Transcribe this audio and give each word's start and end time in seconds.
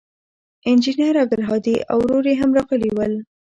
انجنیر 0.69 1.15
عبدالهادي 1.23 1.75
او 1.91 1.97
ورور 2.03 2.25
یې 2.29 2.35
هم 2.41 2.49
راغلي 2.57 2.89
ول. 2.93 3.13